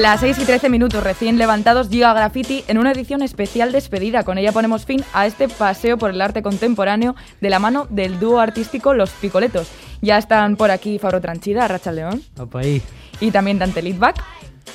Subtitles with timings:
[0.00, 4.24] las 6 y 13 minutos recién levantados llega Graffiti en una edición especial despedida.
[4.24, 8.18] Con ella ponemos fin a este paseo por el arte contemporáneo de la mano del
[8.18, 9.70] dúo artístico Los Picoletos.
[10.00, 12.22] Ya están por aquí Fabro Tranchida, Racha León.
[12.54, 12.80] ahí.
[13.20, 14.24] Y también Dante Litback.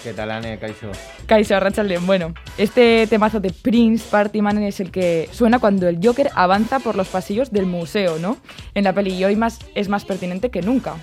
[0.04, 0.92] ¿Qué tal, Ane, Kaiso?
[1.26, 2.06] Kaiso, Racha León.
[2.06, 6.96] Bueno, este temazo de Prince Partyman es el que suena cuando el Joker avanza por
[6.96, 8.38] los pasillos del museo, ¿no?
[8.76, 10.98] En la peli y hoy más, es más pertinente que nunca.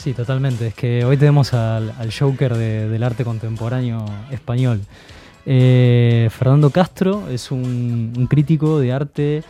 [0.00, 0.68] Sí, totalmente.
[0.68, 4.80] Es que hoy tenemos al, Joker del arte contemporáneo español.
[5.44, 9.42] Eh, Fernando Castro es un, crítico de arte,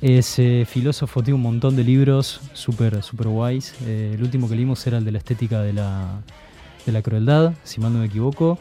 [0.00, 3.74] es eh, filósofo, tiene un montón de libros súper super guays.
[3.86, 6.20] Eh, el último que leímos era el de la estética de la,
[6.86, 8.56] de la crueldad, si mal no me equivoco.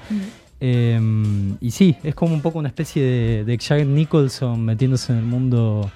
[0.60, 5.26] y sí, es como un poco una especie de, de Jack Nicholson metiéndose en el
[5.26, 5.92] mundo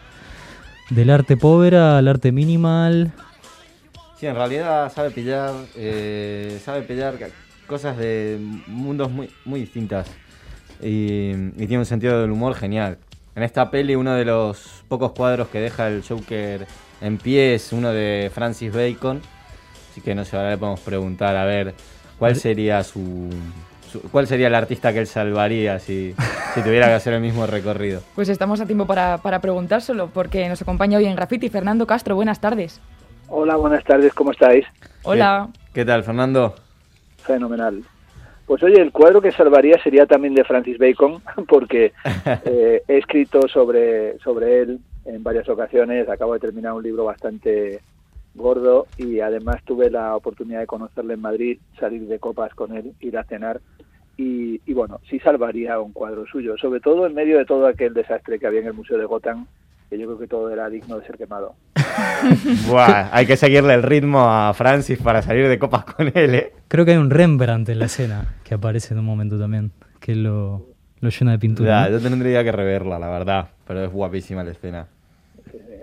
[0.91, 3.11] del arte pobre al arte minimal,
[4.21, 7.15] Sí, en realidad sabe pillar, eh, sabe pillar
[7.65, 10.05] cosas de mundos muy, muy distintas
[10.79, 12.99] y, tiene un sentido del humor genial.
[13.35, 16.67] En esta peli uno de los pocos cuadros que deja el Joker
[17.01, 19.23] en pie es uno de Francis Bacon,
[19.89, 21.73] así que no sé, ahora le podemos preguntar a ver
[22.19, 23.27] cuál sería su,
[24.11, 26.13] cuál sería el artista que él salvaría si,
[26.53, 28.03] si, tuviera que hacer el mismo recorrido.
[28.13, 32.13] Pues estamos a tiempo para, para preguntárselo, porque nos acompaña hoy en Graffiti Fernando Castro.
[32.13, 32.79] Buenas tardes.
[33.33, 34.65] Hola, buenas tardes, ¿cómo estáis?
[35.03, 35.47] Hola.
[35.73, 36.53] ¿Qué, tal, Fernando?
[37.19, 37.81] Fenomenal.
[38.45, 41.93] Pues oye, el cuadro que salvaría sería también de Francis Bacon, porque
[42.43, 47.79] eh, he escrito sobre, sobre él en varias ocasiones, acabo de terminar un libro bastante
[48.35, 52.91] gordo y además tuve la oportunidad de conocerle en Madrid, salir de copas con él,
[52.99, 53.61] ir a cenar
[54.17, 57.93] y, y, bueno, sí salvaría un cuadro suyo, sobre todo en medio de todo aquel
[57.93, 59.47] desastre que había en el Museo de Gotham
[59.91, 61.53] que yo creo que todo era digno de ser quemado.
[62.69, 66.53] Buah, hay que seguirle el ritmo a Francis para salir de copas con él, ¿eh?
[66.69, 70.15] Creo que hay un Rembrandt en la escena que aparece en un momento también, que
[70.15, 70.65] lo,
[71.01, 71.89] lo llena de pintura.
[71.89, 74.87] Yo tendría que reverla, la verdad, pero es guapísima la escena.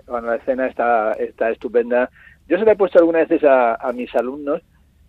[0.07, 2.09] Bueno, la escena está, está estupenda.
[2.47, 4.63] Yo se la he puesto algunas veces a, a mis alumnos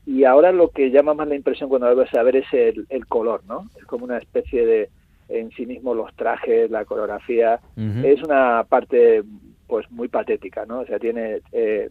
[0.04, 2.84] y ahora lo que llama más la impresión cuando lo ves a ver es el,
[2.90, 3.64] el color, ¿no?
[3.78, 4.90] Es como una especie de
[5.30, 9.22] en sí mismo los trajes, la coreografía, es una parte
[9.66, 10.80] pues muy patética, ¿no?
[10.80, 11.88] O sea, tiene eh,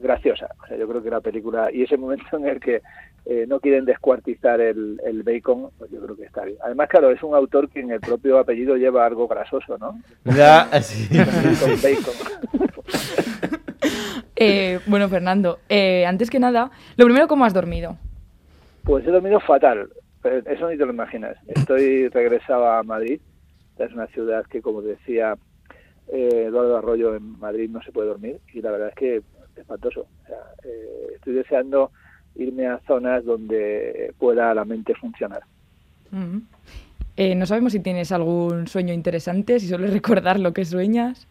[0.00, 0.48] graciosa.
[0.62, 2.80] O sea, yo creo que la película y ese momento en el que
[3.26, 6.56] eh, no quieren descuartizar el, el bacon, pues yo creo que está bien.
[6.64, 10.00] Además, claro, es un autor que en el propio apellido lleva algo grasoso, ¿no?
[10.24, 11.08] Ya, sí.
[11.82, 12.68] bacon.
[14.36, 17.96] eh, bueno, Fernando, eh, antes que nada, lo primero, ¿cómo has dormido?
[18.84, 19.88] Pues he dormido fatal.
[20.24, 21.36] Eso ni te lo imaginas.
[21.46, 23.20] Estoy regresado a Madrid.
[23.78, 25.36] Es una ciudad que, como decía
[26.08, 29.22] eh, Eduardo Arroyo, en Madrid no se puede dormir y la verdad es que es
[29.56, 30.06] espantoso.
[30.64, 31.92] Eh, estoy deseando
[32.34, 35.42] irme a zonas donde pueda la mente funcionar.
[37.16, 41.28] Eh, no sabemos si tienes algún sueño interesante, si sueles recordar lo que sueñas.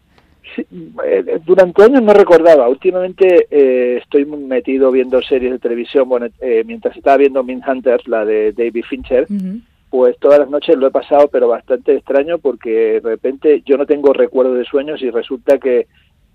[0.56, 2.68] Eh, durante años no recordaba.
[2.68, 6.08] Últimamente eh, estoy metido viendo series de televisión.
[6.08, 9.26] Bueno, eh, mientras estaba viendo Min Hunters, la de David Fincher,
[9.90, 13.86] pues todas las noches lo he pasado, pero bastante extraño porque de repente yo no
[13.86, 15.86] tengo recuerdo de sueños y resulta que,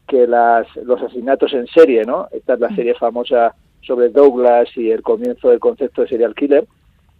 [0.07, 2.28] que las, los asesinatos en serie, ¿no?
[2.31, 6.66] Esta es la serie famosa sobre Douglas y el comienzo del concepto de serial killer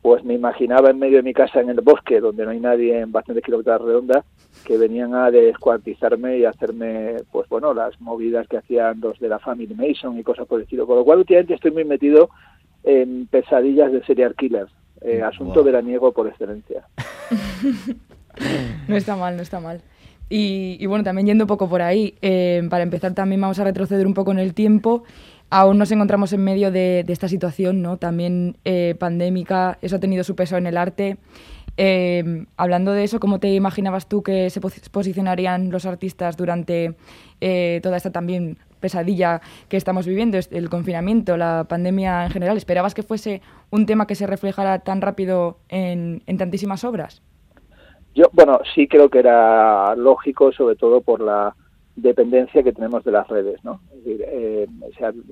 [0.04, 3.00] pues me imaginaba en medio de mi casa en el bosque, donde no hay nadie
[3.00, 4.26] en bastantes kilómetros redonda,
[4.66, 9.40] que venían a descuartizarme y hacerme, pues bueno, las movidas que hacían los de la
[9.40, 10.86] Family Mason y cosas por el estilo.
[10.86, 12.30] Con lo cual, últimamente estoy muy metido
[12.84, 16.86] en pesadillas de serial killers, eh, asunto veraniego por excelencia.
[18.90, 19.80] no está mal, no está mal.
[20.30, 24.06] Y, bueno, también yendo un poco por ahí, eh, para empezar también vamos a retroceder
[24.06, 25.04] un poco en el tiempo
[25.54, 27.98] aún nos encontramos en medio de, esta situación, ¿no?
[27.98, 31.18] También eh, pandémica, eso ha tenido su peso en el arte.
[31.78, 36.96] Eh, hablando de eso, ¿cómo te imaginabas tú que se posicionarían los artistas durante
[37.40, 42.58] eh, toda esta también pesadilla que estamos viviendo, el confinamiento, la pandemia en general?
[42.58, 47.22] ¿Esperabas que fuese un tema que se reflejara tan rápido en, en tantísimas obras?
[48.16, 51.56] Yo, bueno, sí creo que era lógico, sobre todo por la
[51.96, 53.80] dependencia que tenemos de las redes, ¿no?
[53.92, 54.68] Es decir, eh,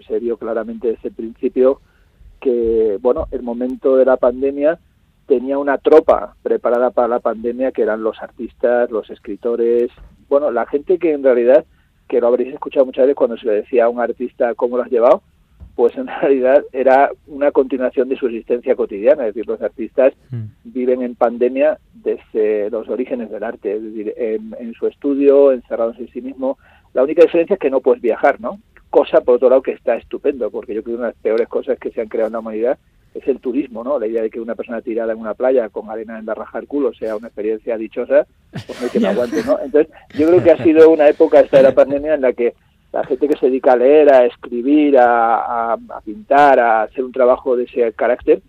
[0.07, 1.81] se, vio claramente desde el principio
[2.39, 4.79] que, bueno, el momento de la pandemia
[5.27, 9.91] tenía una tropa preparada para la pandemia que eran los artistas, los escritores,
[10.29, 11.65] bueno, la gente que en realidad,
[12.07, 14.83] que lo habréis escuchado muchas veces cuando se le decía a un artista cómo lo
[14.83, 15.23] has llevado,
[15.81, 20.43] pues en realidad era una continuación de su existencia cotidiana, es decir, los artistas mm.
[20.65, 26.07] viven en pandemia desde los orígenes del arte, es decir, en, su estudio, encerrados en
[26.09, 26.59] sí mismo.
[26.93, 28.59] La única diferencia es que no puedes viajar, ¿no?
[28.91, 31.47] Cosa, por otro lado, que está estupendo, porque yo creo que una de las peores
[31.47, 32.77] cosas que se han creado en la humanidad
[33.15, 33.97] es el turismo, ¿no?
[33.97, 36.59] La idea de que una persona tirada en una playa con arena en la raja
[36.59, 39.57] del culo sea una experiencia dichosa, pues no hay que me aguante, ¿no?
[39.65, 42.53] Entonces, yo creo que ha sido una época esta de la pandemia en la que
[42.91, 47.11] la gente que se dedica a leer, a escribir, a, a, pintar, a hacer un
[47.11, 48.41] trabajo de ese carácter,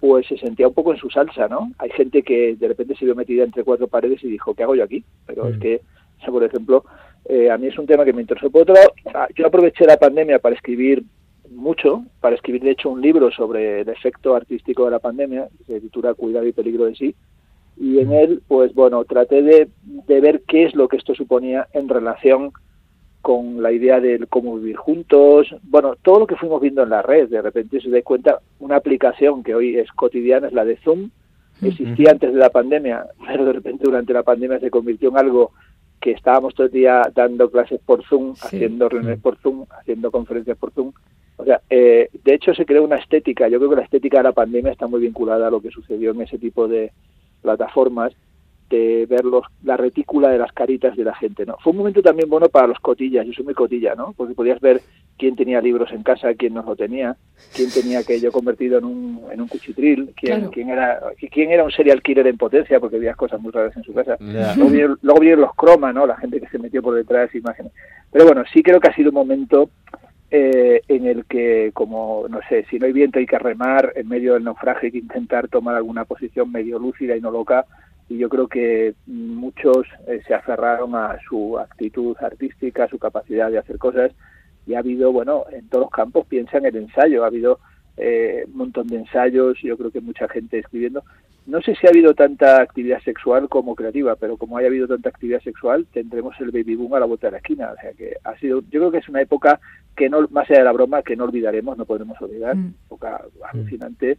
[0.00, 1.72] pues se sentía un poco en su salsa, ¿no?
[1.78, 4.74] Hay gente que de repente se vio metida entre cuatro paredes y dijo, ¿qué hago
[4.74, 5.04] yo aquí?
[5.26, 5.60] Pero es mm.
[5.60, 5.80] que,
[6.26, 6.84] por ejemplo,
[7.26, 8.50] eh, a mí es un tema que me interesó.
[8.50, 11.04] Por otro lado, ah, yo aproveché la pandemia para escribir
[11.50, 15.64] mucho, para escribir de hecho un libro sobre el efecto artístico de la pandemia, que
[15.64, 17.14] se titula Cuidado y peligro de sí,
[17.76, 18.12] y en mm.
[18.12, 22.52] él, pues bueno, traté de, de ver qué es lo que esto suponía en relación
[23.24, 27.00] con la idea de cómo vivir juntos, bueno, todo lo que fuimos viendo en la
[27.00, 30.76] red, de repente se da cuenta, una aplicación que hoy es cotidiana es la de
[30.76, 31.08] Zoom,
[31.62, 35.52] existía antes de la pandemia, pero de repente durante la pandemia se convirtió en algo
[36.02, 40.58] que estábamos todo el día dando clases por Zoom, haciendo reuniones por Zoom, haciendo conferencias
[40.58, 40.92] por Zoom.
[41.38, 44.24] O sea, eh, de hecho se creó una estética, yo creo que la estética de
[44.24, 46.92] la pandemia está muy vinculada a lo que sucedió en ese tipo de
[47.40, 48.12] plataformas
[48.74, 51.56] de ver los, la retícula de las caritas de la gente, ¿no?
[51.62, 54.12] Fue un momento también bueno para los cotillas, yo soy muy cotilla, ¿no?
[54.16, 54.80] Porque podías ver
[55.16, 57.16] quién tenía libros en casa, quién no lo tenía,
[57.54, 61.00] quién tenía aquello convertido en un, en un cuchitril, quién, quién, era,
[61.30, 64.16] quién era un serial killer en potencia, porque había cosas muy raras en su casa.
[64.20, 66.06] Luego, vieron, los croma, ¿no?
[66.06, 67.72] La gente que se metió por detrás, imágenes.
[68.10, 69.70] Pero bueno, sí creo que ha sido un momento
[70.30, 74.08] eh, en el que, como, no sé, si no hay viento hay que remar, en
[74.08, 77.66] medio del naufragio hay que intentar tomar alguna posición medio lúcida y no loca,
[78.08, 83.50] y yo creo que muchos eh, se aferraron a su actitud artística, a su capacidad
[83.50, 84.12] de hacer cosas
[84.66, 87.60] y ha habido, bueno, en todos los campos, piensa en el ensayo, ha habido
[87.96, 91.02] eh, un montón de ensayos, yo creo que mucha gente escribiendo.
[91.46, 95.10] No sé si ha habido tanta actividad sexual como creativa, pero como haya habido tanta
[95.10, 97.70] actividad sexual, tendremos el baby boom a la vuelta de la esquina.
[97.72, 99.60] O sea que ha sido, yo creo que es una época
[99.94, 102.74] que no, más allá de la broma, que no olvidaremos, no podemos olvidar, mm.
[102.86, 103.22] época
[103.52, 104.18] alucinante.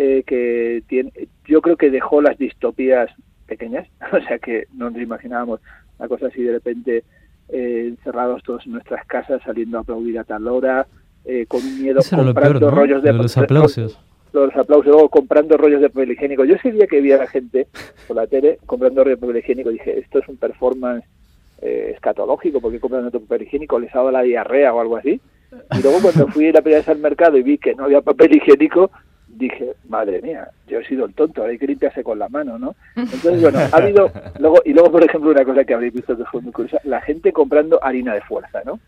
[0.00, 1.10] Eh, que tiene,
[1.44, 3.10] yo creo que dejó las distopías
[3.48, 5.60] pequeñas, o sea que no nos imaginábamos
[5.98, 7.02] una cosa así de repente
[7.48, 10.86] eh, encerrados todos en nuestras casas, saliendo a aplaudir a tal hora,
[11.24, 13.98] eh, con miedo comprando rollos de, los aplausos.
[14.32, 16.44] Los, aplausos, luego comprando rollos de papel higiénico.
[16.44, 17.66] Yo ese día que vi a la gente
[18.06, 21.04] por la tele comprando rollos de papel higiénico, dije, esto es un performance
[21.60, 25.20] eh, escatológico, porque compran otro papel higiénico, les ha dado la diarrea o algo así.
[25.76, 28.36] Y luego cuando fui la primera vez al mercado y vi que no había papel
[28.36, 28.92] higiénico,
[29.38, 32.74] dije, madre mía, yo he sido el tonto, hay que limpiarse con la mano, ¿no?
[32.96, 36.24] Entonces, bueno, ha habido, luego, y luego, por ejemplo, una cosa que habréis visto que
[36.24, 38.80] fue muy curiosa, la gente comprando harina de fuerza, ¿no?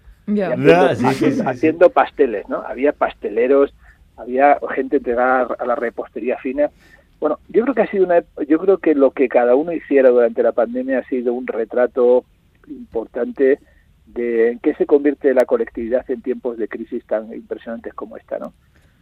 [1.47, 2.59] Haciendo, pasteles, ¿no?
[2.59, 3.73] Había pasteleros,
[4.17, 6.71] había gente entregada a la repostería fina.
[7.21, 10.11] Bueno, yo creo que ha sido una, yo creo que lo que cada uno hiciera
[10.11, 12.25] durante la pandemia ha sido un retrato
[12.69, 13.59] importante
[14.07, 18.39] de en qué se convierte la colectividad en tiempos de crisis tan impresionantes como esta,
[18.39, 18.53] ¿no?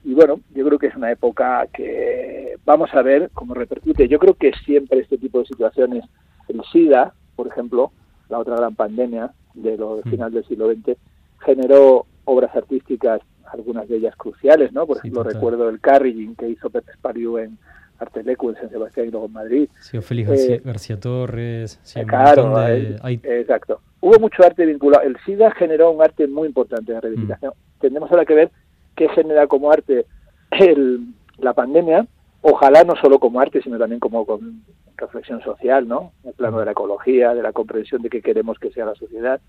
[0.05, 4.09] Y bueno, yo creo que es una época que vamos a ver cómo repercute.
[4.09, 6.05] Yo creo que siempre este tipo de situaciones,
[6.49, 7.93] el SIDA, por ejemplo,
[8.29, 10.11] la otra gran pandemia de los mm.
[10.11, 10.97] final del siglo XX,
[11.41, 13.21] generó obras artísticas,
[13.53, 14.87] algunas de ellas cruciales, ¿no?
[14.87, 17.59] Por ejemplo, recuerdo el carrying que hizo Pepe Spariu en
[17.99, 19.69] Artelecu, en San Sebastián y luego en Madrid.
[19.81, 20.29] Sí, Félix
[20.65, 21.81] García, eh, Torres.
[21.83, 23.81] Sí, claro, exacto.
[24.01, 25.05] Hubo mucho arte vinculado.
[25.05, 27.53] El SIDA generó un arte muy importante de reivindicación.
[27.53, 27.81] Mm.
[27.81, 28.51] Tendremos ahora que ver
[28.99, 30.07] qué genera como arte
[30.51, 32.07] el, la pandemia,
[32.43, 34.65] ojalá no solo como arte, sino también como con
[34.97, 36.11] reflexión social, ¿no?
[36.25, 39.41] El plano de la ecología, de la comprensión de qué queremos que sea la sociedad.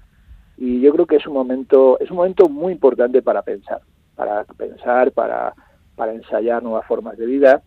[0.55, 3.81] Y yo creo que es un momento, es un momento muy importante para pensar,
[4.15, 5.55] para pensar, para,
[5.95, 7.63] para ensayar nuevas formas de vida.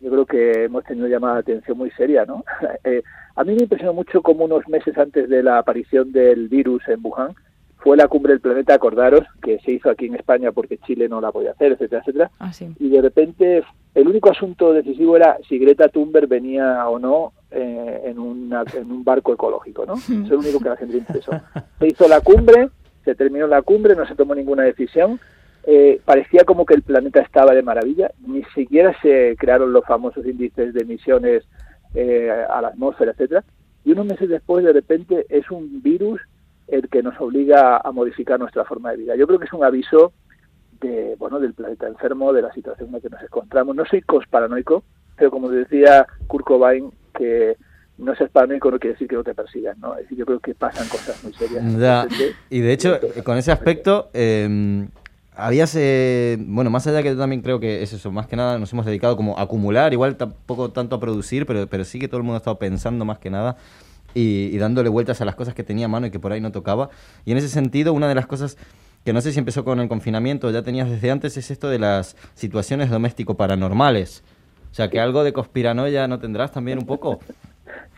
[0.00, 2.44] Yo creo que hemos tenido llamada de atención muy seria, ¿no?
[2.84, 3.02] Eh,
[3.36, 6.98] a mí me impresionó mucho como unos meses antes de la aparición del virus en
[7.02, 7.34] Wuhan,
[7.82, 11.20] fue la cumbre del planeta, acordaros, que se hizo aquí en España porque Chile no
[11.20, 12.30] la podía hacer, etcétera, etcétera.
[12.38, 17.32] Ah, y de repente el único asunto decisivo era si Greta Thunberg venía o no
[17.50, 19.94] eh, en, en un barco ecológico, ¿no?
[19.98, 21.32] Eso es lo único que a la gente le interesó.
[21.78, 22.68] Se hizo la cumbre,
[23.04, 25.18] se terminó la cumbre, no se tomó ninguna decisión.
[25.64, 30.24] Eh, parecía como que el planeta estaba de maravilla, ni siquiera se crearon los famosos
[30.26, 31.44] índices de emisiones
[31.94, 33.44] eh, a la atmósfera, etcétera.
[33.84, 36.20] Y unos meses después, de repente, es un virus
[36.70, 39.16] el que nos obliga a modificar nuestra forma de vida.
[39.16, 40.12] Yo creo que es un aviso
[40.80, 43.76] de, bueno, del planeta enfermo, de la situación en la que nos encontramos.
[43.76, 44.84] No soy cosparanoico,
[45.16, 47.56] pero como decía Kurt Cobain, que
[47.98, 49.94] no seas paranoico no quiere decir que no te persigan, ¿no?
[49.94, 51.62] Es decir, yo creo que pasan cosas muy serias.
[52.48, 54.88] y de hecho, con ese aspecto, eh,
[55.34, 55.76] habías,
[56.38, 58.86] bueno, más allá que yo también creo que es eso, más que nada nos hemos
[58.86, 62.22] dedicado como a acumular, igual tampoco tanto a producir, pero, pero sí que todo el
[62.22, 63.56] mundo ha estado pensando más que nada
[64.14, 66.52] y, dándole vueltas a las cosas que tenía a mano y que por ahí no
[66.52, 66.90] tocaba.
[67.24, 68.56] Y en ese sentido, una de las cosas
[69.04, 71.78] que no sé si empezó con el confinamiento, ya tenías desde antes, es esto de
[71.78, 74.22] las situaciones doméstico paranormales.
[74.70, 77.20] O sea, que algo de conspiranoia no tendrás también un poco.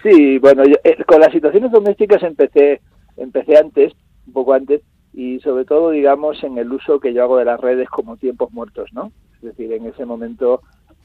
[0.02, 2.80] Sí, bueno, eh, con las situaciones domésticas empecé,
[3.16, 3.92] empecé antes,
[4.26, 4.82] un poco antes,
[5.14, 8.52] y sobre todo, digamos, en el uso que yo hago de las redes como tiempos
[8.52, 9.12] muertos, ¿no?
[9.36, 10.62] Es decir, en ese momento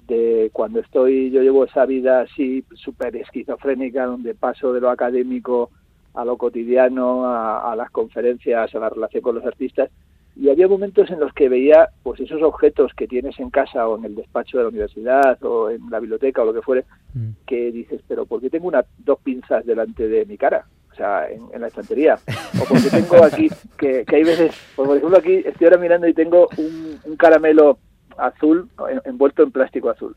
[0.07, 5.69] de cuando estoy, yo llevo esa vida así súper esquizofrénica, donde paso de lo académico
[6.13, 9.91] a lo cotidiano, a, las conferencias, a la relación con los artistas,
[10.35, 13.97] y había momentos en los que veía pues esos objetos que tienes en casa o
[13.97, 17.29] en el despacho de la universidad o en la biblioteca o lo que fuere, mm.
[17.45, 20.65] que dices, pero ¿por qué tengo una, dos pinzas delante de mi cara?
[20.91, 22.17] O sea, en, la estantería.
[22.59, 26.13] O porque tengo aquí, que, hay veces, pues, por ejemplo aquí estoy ahora mirando y
[26.13, 27.77] tengo un caramelo
[28.17, 28.69] azul
[29.05, 30.15] envuelto en plástico azul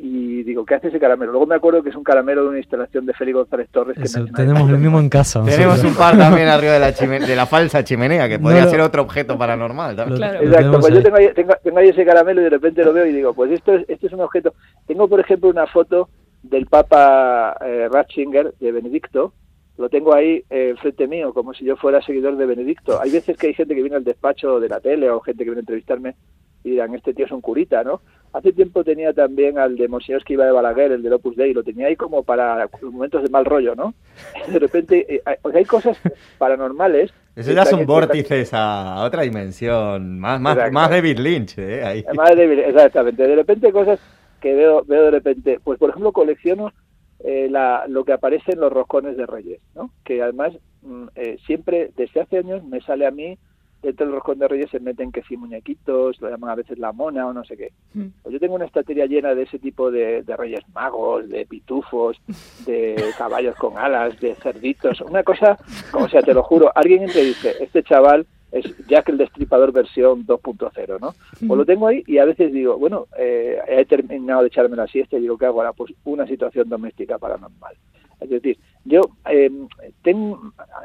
[0.00, 1.32] y digo, ¿qué hace ese caramelo?
[1.32, 3.96] Luego me acuerdo que es un caramelo de una instalación de Félix González Torres.
[3.96, 5.42] que tenemos el mismo en casa.
[5.44, 9.02] Tenemos un par también arriba de la, de la falsa chimenea, que podría ser otro
[9.02, 9.98] objeto paranormal.
[9.98, 13.12] Exacto, pues yo tengo ahí, tengo, ahí, ese caramelo y de repente lo veo y
[13.12, 14.54] digo, pues esto es, este es un objeto.
[14.86, 16.08] Tengo, por ejemplo, una foto
[16.42, 19.32] del Papa eh, Ratzinger de Benedicto,
[19.76, 23.00] lo tengo ahí eh, frente mío, como si yo fuera seguidor de Benedicto.
[23.00, 25.50] Hay veces que hay gente que viene al despacho de la tele o gente que
[25.50, 26.16] viene a entrevistarme
[26.64, 28.00] y dirán, este tío es un curita, ¿no?
[28.32, 31.54] Hace tiempo tenía también al de Monsignor que iba de Balaguer, el del Opus Dei,
[31.54, 33.94] lo tenía ahí como para momentos de mal rollo, ¿no?
[34.52, 35.22] De repente, eh,
[35.54, 35.98] hay cosas
[36.36, 37.12] paranormales.
[37.34, 41.84] Eso ya son vórtices a otra dimensión, más, más, más David Lynch, ¿eh?
[41.84, 42.04] Ahí.
[42.14, 43.26] Más David, exactamente.
[43.26, 43.98] De repente cosas
[44.40, 46.72] que veo, veo de repente, pues por ejemplo colecciono
[47.20, 49.90] eh, la, lo que aparece en los roscones de Reyes, ¿no?
[50.04, 53.38] Que además mm, eh, siempre, desde hace años, me sale a mí
[53.82, 56.92] dentro del roscón de reyes se meten que sí muñequitos, lo llaman a veces la
[56.92, 57.72] mona o no sé qué.
[57.94, 58.06] Mm.
[58.22, 62.20] Pues yo tengo una estantería llena de ese tipo de, reyes magos, de pitufos,
[62.66, 65.56] de caballos con alas, de cerditos, una cosa,
[65.90, 70.26] como sea, te lo juro, alguien entre dice, este chaval es Jack el Destripador versión
[70.26, 71.14] 2.0, ¿no?
[71.46, 74.86] Pues lo tengo ahí y a veces digo, bueno, eh, he terminado de echarme la
[74.86, 75.74] siesta y digo, ¿qué hago ahora?
[75.74, 77.74] Pues una situación doméstica paranormal.
[78.20, 79.50] Es decir, yo eh,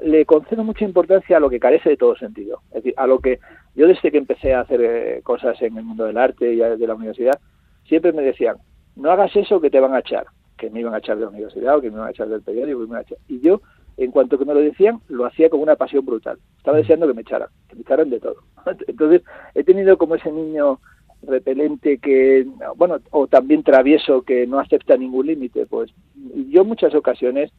[0.01, 2.61] le concedo mucha importancia a lo que carece de todo sentido.
[2.69, 3.39] Es decir, a lo que
[3.75, 6.87] yo desde que empecé a hacer eh, cosas en el mundo del arte y de
[6.87, 7.39] la universidad,
[7.87, 8.57] siempre me decían,
[8.95, 10.25] no hagas eso que te van a echar,
[10.57, 12.41] que me iban a echar de la universidad o que me iban a echar del
[12.41, 12.79] periódico.
[12.79, 13.17] me iban a echar.
[13.27, 13.61] Y yo,
[13.97, 16.37] en cuanto que me lo decían, lo hacía con una pasión brutal.
[16.57, 18.35] Estaba deseando que me echaran, que me echaran de todo.
[18.87, 19.23] Entonces,
[19.55, 20.79] he tenido como ese niño
[21.27, 25.91] repelente que, bueno, o también travieso que no acepta ningún límite, pues
[26.49, 27.51] yo en muchas ocasiones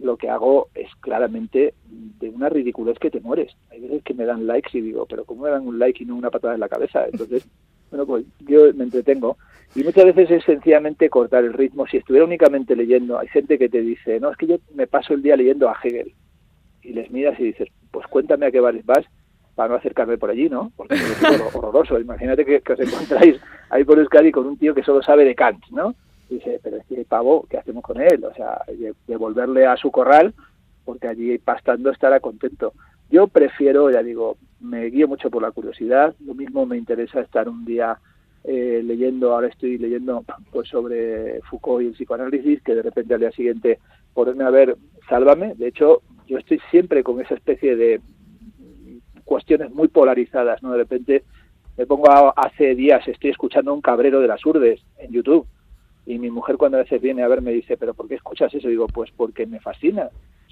[0.00, 3.56] lo que hago es claramente de una ridiculez que te mueres.
[3.70, 6.06] Hay veces que me dan likes y digo, pero ¿cómo me dan un like y
[6.06, 7.06] no una patada en la cabeza?
[7.06, 7.48] Entonces,
[7.90, 9.36] bueno, pues yo me entretengo.
[9.74, 11.86] Y muchas veces es sencillamente cortar el ritmo.
[11.86, 15.14] Si estuviera únicamente leyendo, hay gente que te dice, no, es que yo me paso
[15.14, 16.14] el día leyendo a Hegel.
[16.82, 19.04] Y les miras y dices, pues cuéntame a qué bares vas
[19.58, 20.70] para no acercarme por allí, ¿no?
[20.76, 21.98] Porque es horroroso.
[21.98, 25.64] Imagínate que, os encontráis ahí por Euskadi con un tío que solo sabe de Kant,
[25.72, 25.96] ¿no?
[26.30, 28.24] dice, pero es que pavo, ¿qué hacemos con él?
[28.24, 28.62] O sea,
[29.08, 30.32] devolverle a su corral,
[30.84, 32.72] porque allí pastando estará contento.
[33.10, 37.48] Yo prefiero, ya digo, me guío mucho por la curiosidad, lo mismo me interesa estar
[37.48, 37.98] un día
[38.44, 43.20] eh, leyendo, ahora estoy leyendo pues sobre Foucault y el psicoanálisis, que de repente al
[43.20, 43.80] día siguiente
[44.14, 44.76] ponerme a ver
[45.08, 48.00] Sálvame, de hecho yo estoy siempre con esa especie de
[49.28, 50.72] cuestiones muy polarizadas, ¿no?
[50.72, 51.22] De repente
[51.76, 55.46] me pongo hace días, estoy escuchando un cabrero de las urdes en YouTube,
[56.06, 58.52] y mi mujer cuando a veces viene a ver me dice, pero ¿por qué escuchas
[58.54, 58.66] eso?
[58.66, 60.08] digo, pues porque me fascina.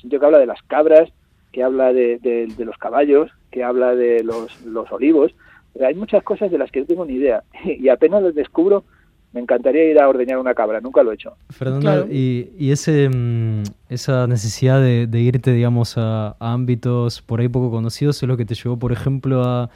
[0.09, 1.11] Tío que habla de las cabras,
[1.51, 5.35] que habla de, de, los caballos, que habla de los, los olivos.
[5.73, 7.43] Pero hay muchas cosas de las que no tengo ni idea.
[7.65, 8.85] Y apenas las descubro,
[9.33, 11.37] me encantaría ir a ordeñar una cabra, nunca lo he hecho.
[11.51, 17.49] Fernando, y, y, ese, mm, esa necesidad de, irte, digamos, a, a, ámbitos por ahí
[17.49, 19.71] poco conocidos es lo que te llevó, por ejemplo, a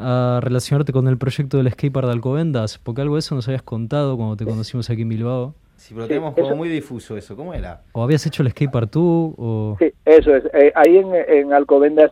[0.00, 2.78] a relacionarte con el proyecto del skatepark de Alcobendas?
[2.78, 5.54] Porque algo de eso nos habías contado cuando te conocimos aquí en Bilbao.
[5.76, 7.36] Sí, pero tenemos como muy difuso eso.
[7.36, 7.82] ¿Cómo era?
[7.92, 9.34] ¿O habías hecho el skatepark tú?
[9.36, 9.76] O...
[9.78, 10.44] Sí, eso es.
[10.54, 12.10] Eh, ahí en, en, Alcobendas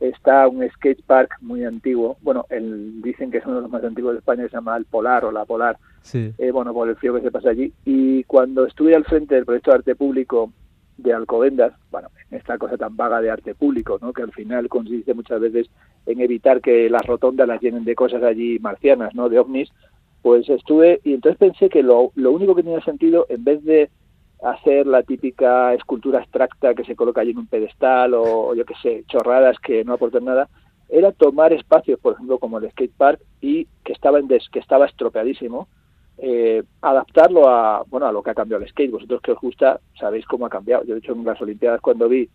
[0.00, 2.16] está un skatepark muy antiguo.
[2.22, 4.84] Bueno, el, dicen que es uno de los más antiguos de España, se llama el
[4.84, 5.78] Polar o la Polar.
[6.12, 7.72] Eh, bueno, por el frío que se pasa allí.
[7.84, 10.52] Y cuando estuve al frente del proyecto de arte público
[10.96, 14.12] de Alcobendas, bueno, esta cosa tan vaga de arte público, ¿no?
[14.12, 15.70] que al final consiste muchas veces
[16.06, 19.28] en evitar que las rotondas las llenen de cosas allí marcianas, ¿no?
[19.28, 19.70] de ovnis,
[20.22, 23.90] pues estuve y entonces pensé que lo, lo único que tenía sentido, en vez de
[24.42, 28.74] hacer la típica escultura abstracta que se coloca allí en un pedestal o, yo qué
[28.82, 30.48] sé, chorradas que no aportan nada,
[30.88, 34.58] era tomar espacios, por ejemplo, como el skate park y que estaba en des, que
[34.58, 35.68] estaba estropeadísimo,
[36.22, 38.90] eh, adaptarlo a bueno a lo que ha cambiado el skate.
[38.90, 40.84] Vosotros que os gusta sabéis cómo ha cambiado.
[40.84, 42.28] Yo de hecho en las Olimpiadas cuando vi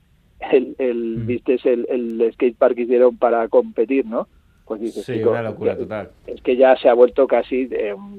[0.52, 1.26] el, el mm.
[1.28, 4.28] viste el, el skate park que hicieron para competir, ¿no?
[4.66, 6.10] pues dices, sí, una locura total.
[6.26, 7.70] Es que ya se ha vuelto casi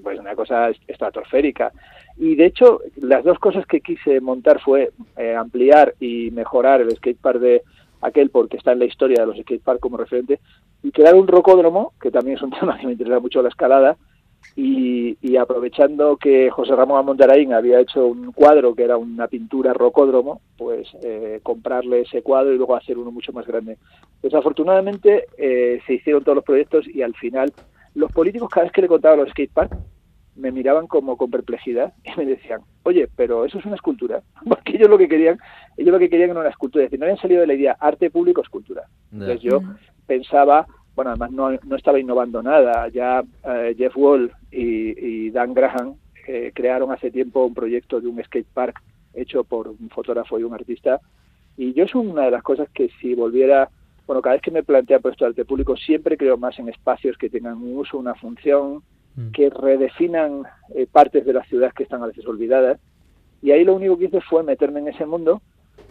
[0.02, 1.72] pues una cosa estratosférica.
[2.16, 6.94] Y de hecho, las dos cosas que quise montar fue eh, ampliar y mejorar el
[6.96, 7.62] skatepark de
[8.00, 10.38] aquel porque está en la historia de los skateparks como referente
[10.82, 13.96] y crear un rocódromo, que también es un tema que me interesa mucho la escalada,
[14.54, 20.40] y, aprovechando que José Ramón Amondaraín había hecho un cuadro que era una pintura rocódromo,
[20.56, 23.76] pues eh, comprarle ese cuadro y luego hacer uno mucho más grande.
[24.22, 27.52] Desafortunadamente eh, se hicieron todos los proyectos y al final
[27.94, 29.76] los políticos cada vez que le contaba los skateparks
[30.36, 34.76] me miraban como con perplejidad y me decían, oye, pero eso es una escultura, porque
[34.76, 35.38] ellos lo que querían,
[35.76, 37.76] ellos lo que querían era una escultura, es decir, no habían salido de la idea
[37.80, 38.84] arte público escultura.
[39.12, 39.60] Entonces yo
[40.06, 42.88] pensaba bueno, además no, no estaba innovando nada.
[42.88, 48.22] Ya eh, Jeff Wall y, Dan Graham eh, crearon hace tiempo un proyecto de un
[48.24, 51.00] skate park hecho por un fotógrafo y un artista.
[51.58, 53.68] Y yo es una de las cosas que si volviera,
[54.06, 57.28] bueno, cada vez que me plantea puesto arte público, siempre creo más en espacios que
[57.28, 58.82] tengan un uso, una función,
[59.16, 59.30] mm.
[59.32, 62.80] que redefinan eh, partes de la ciudad que están a veces olvidadas.
[63.42, 65.42] Y ahí lo único que hice fue meterme en ese mundo,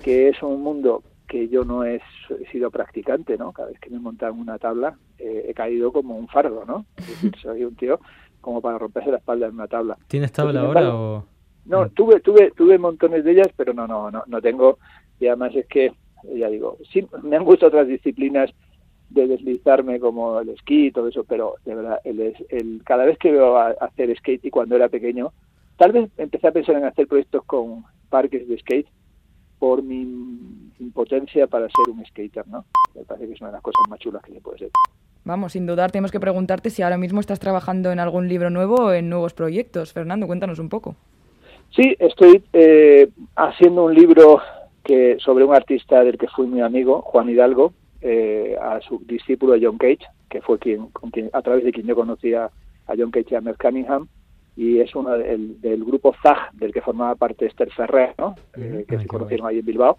[0.03, 2.01] que es un mundo que yo no he
[2.51, 3.51] sido practicante, ¿no?
[3.51, 6.85] Cada vez que me montan una tabla eh, he caído como un fardo, ¿no?
[6.97, 7.99] Es decir, soy un tío
[8.41, 9.97] como para romperse la espalda en una tabla.
[10.07, 11.25] ¿Tienes tabla ahora o...?
[11.65, 14.77] No, tuve, tuve, tuve montones de ellas, pero no, no, no, no tengo.
[15.19, 15.93] Y además es que,
[16.35, 18.51] ya digo, sí, me han gustado otras disciplinas
[19.09, 23.17] de deslizarme como el esquí y todo eso, pero de verdad, el, el, cada vez
[23.17, 25.31] que veo hacer skate y cuando era pequeño,
[25.77, 28.87] tal vez empecé a pensar en hacer proyectos con parques de skate
[29.59, 30.01] por mi
[30.79, 32.65] impotencia para ser un skater, ¿no?
[32.93, 34.69] Me parece que es una de las cosas más chulas que se puede ser.
[35.23, 38.75] Vamos, sin dudar, tenemos que preguntarte si ahora mismo estás trabajando en algún libro nuevo
[38.75, 39.91] o en nuevos proyectos.
[39.91, 40.95] Fernando, cuéntanos un poco.
[41.71, 44.39] Sí, estoy eh, haciendo un libro
[44.83, 49.55] que sobre un artista del que fui muy amigo, Juan Hidalgo, eh, a su discípulo
[49.59, 50.89] John Cage, que fue quien,
[51.33, 52.51] a través de quien yo conocía
[52.85, 54.07] a John Cage y a Merck Cunningham,
[54.55, 58.35] y es uno del, del grupo ZAG, del que formaba parte Esther Ferrer, ¿no?
[58.55, 59.97] Eh, que se conocieron ahí en Bilbao.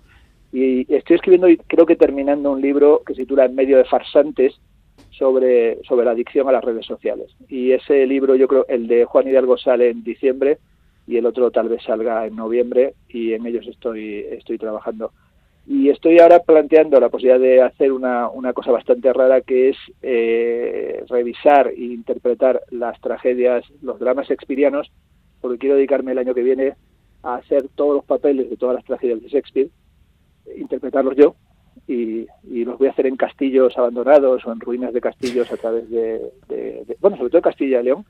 [0.53, 3.85] Y estoy escribiendo y creo que terminando un libro que se titula En medio de
[3.85, 4.59] farsantes
[5.11, 7.35] sobre, sobre la adicción a las redes sociales.
[7.49, 10.59] Y ese libro, yo creo, el de Juan Hidalgo sale en diciembre
[11.07, 15.13] y el otro tal vez salga en noviembre y en ellos estoy, estoy trabajando.
[15.69, 19.77] Y estoy ahora planteando la posibilidad de hacer una, una cosa bastante rara que es
[20.01, 24.93] eh, revisar e interpretar las tragedias, los dramas shakespearianos,
[25.41, 26.75] porque quiero dedicarme el año que viene
[27.25, 29.71] a hacer todos los papeles de todas las tragedias de Shakespeare,
[30.57, 31.35] interpretarlos yo,
[31.89, 32.27] y,
[32.65, 36.33] los voy a hacer en castillos abandonados o en ruinas de castillos a través de,
[36.49, 38.05] de bueno, sobre todo Castilla y León.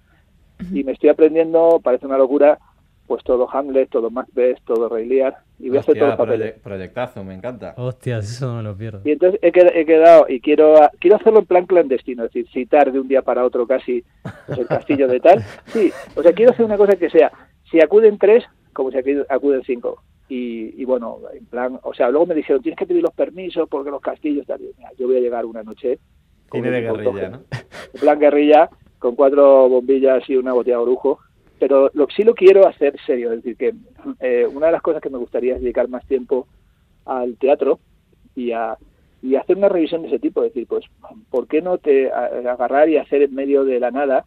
[0.72, 2.58] Y me estoy aprendiendo, parece una locura,
[3.06, 6.54] pues todo Hamlet, todo Macbeth, todo Rey Lear, y voy a hacer todo el papel.
[6.62, 7.74] proyectazo, me encanta.
[7.76, 9.00] Hostias, eso no me lo pierdo.
[9.04, 13.00] Y entonces he, quedado, y quiero quiero hacerlo en plan clandestino, es decir, citar de
[13.00, 14.04] un día para otro casi
[14.46, 15.42] pues, el castillo de tal.
[15.66, 17.32] Sí, o sea, quiero hacer una cosa que sea,
[17.70, 20.02] si acuden tres, como si acuden cinco.
[20.28, 23.92] Y, bueno, en plan, o sea, luego me dijeron, tienes que pedir los permisos porque
[23.92, 24.60] los castillos, tal.
[24.98, 26.00] yo voy a llegar una noche.
[26.50, 27.42] Tiene de guerrilla, ¿no?
[27.94, 31.20] En plan guerrilla, con cuatro bombillas y una botella de orujo
[31.58, 33.74] pero lo, sí lo quiero hacer serio, es decir, que
[34.20, 36.46] eh, una de las cosas que me gustaría es dedicar más tiempo
[37.04, 37.78] al teatro
[38.34, 38.76] y a
[39.22, 40.84] y hacer una revisión de ese tipo, es decir, pues,
[41.30, 44.24] ¿por qué no te agarrar y hacer en medio de la nada,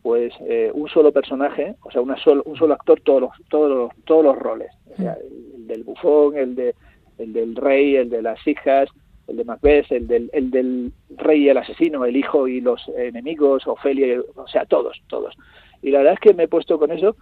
[0.00, 3.68] pues, eh, un solo personaje, o sea, una solo, un solo actor, todos los, todos
[3.68, 6.74] los, todos los roles, o sea, el, del bufón, el de
[7.18, 8.88] el del rey, el de las hijas,
[9.26, 12.88] el de Macbeth, el del, el del rey y el asesino, el hijo y los
[12.96, 15.34] enemigos, Ofelia, o sea, todos, todos.
[15.82, 17.16] Y la verdad es que me he puesto con eso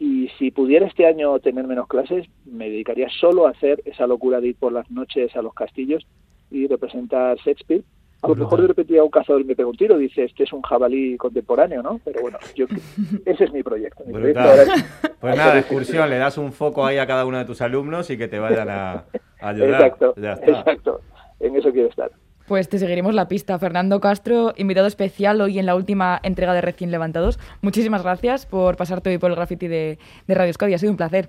[0.00, 4.40] y si pudiera este año tener menos clases, me dedicaría solo a hacer esa locura
[4.40, 6.06] de ir por las noches a los castillos
[6.50, 7.84] y representar Shakespeare.
[8.22, 10.52] A lo mejor de repente a un cazador me pega un tiro, dice, este es
[10.52, 12.00] un jabalí contemporáneo, ¿no?
[12.02, 12.66] Pero bueno, yo,
[13.26, 14.04] ese es mi proyecto.
[14.04, 18.16] pues nada, excursión, le das un foco ahí a cada uno de tus alumnos y
[18.16, 19.04] que te vayan a,
[19.40, 19.82] ayudar.
[19.82, 21.00] Exacto, exacto.
[21.40, 22.10] En eso quiero estar.
[22.50, 23.56] Pues te seguiremos la pista.
[23.60, 27.38] Fernando Castro, invitado especial hoy en la última entrega de Recién Levantados.
[27.62, 30.74] Muchísimas gracias por pasarte hoy por el graffiti de, Radio Euskadi.
[30.74, 31.28] Ha sido un placer.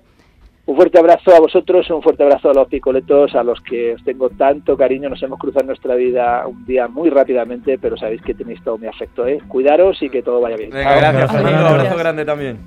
[0.66, 4.02] Un fuerte abrazo a vosotros, un fuerte abrazo a los picoletos, a los que os
[4.02, 5.08] tengo tanto cariño.
[5.08, 8.76] Nos hemos cruzado en nuestra vida un día muy rápidamente, pero sabéis que tenéis todo
[8.76, 9.24] mi afecto.
[9.24, 9.38] ¿eh?
[9.46, 10.70] Cuidaros y que todo vaya bien.
[10.70, 11.60] gracias, Fernando.
[11.60, 12.58] Un abrazo grande también.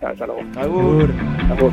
[0.00, 0.40] Hasta luego.
[0.56, 1.10] Agur.
[1.50, 1.72] Agur.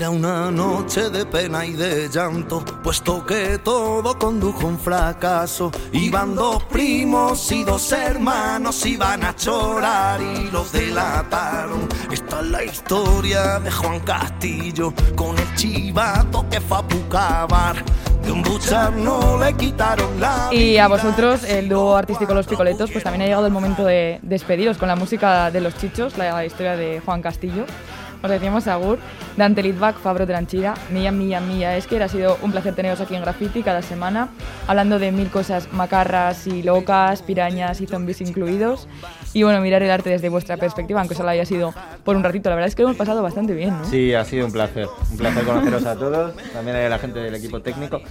[0.00, 5.70] Era una noche de pena y de llanto, puesto que todo condujo a un fracaso.
[5.92, 11.86] Iban dos primos y dos hermanos, iban a chorar y los delataron.
[12.10, 17.84] Esta es la historia de Juan Castillo con el chivato que fue a Pucabar.
[18.24, 22.90] De un buchar no le quitaron la Y a vosotros, el dúo artístico Los Picoletos,
[22.90, 26.46] pues también ha llegado el momento de despediros con la música de Los Chichos, la
[26.46, 27.66] historia de Juan Castillo.
[28.22, 28.98] Os decíamos Agur,
[29.36, 31.76] Dante Litvak, Fabro Tranchira, Mía, Mía, Mía.
[31.76, 34.28] Es que ha sido un placer teneros aquí en Graffiti cada semana,
[34.66, 38.88] hablando de mil cosas macarras y locas, pirañas y zombies incluidos.
[39.32, 41.72] Y bueno, mirar el arte desde vuestra perspectiva, aunque solo haya sido
[42.04, 42.50] por un ratito.
[42.50, 43.84] La verdad es que lo hemos pasado bastante bien, ¿no?
[43.84, 44.86] Sí, ha sido un placer.
[45.10, 48.02] Un placer conoceros a todos, también a la gente del equipo técnico.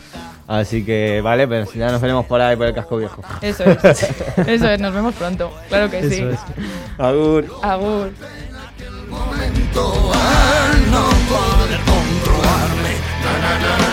[0.47, 3.21] Así que, vale, pues ya nos veremos por ahí, por el casco viejo.
[3.41, 3.83] Eso es.
[4.47, 5.51] Eso es, nos vemos pronto.
[5.67, 6.25] Claro que sí.
[6.97, 7.45] Agur.
[7.61, 8.11] Agur
[9.71, 12.95] siento al no poder controlarme.
[13.23, 13.88] Na, na, na.